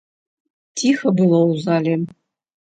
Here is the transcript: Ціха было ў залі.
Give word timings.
Ціха 0.79 1.07
было 1.21 1.39
ў 1.51 1.69
залі. 1.69 1.95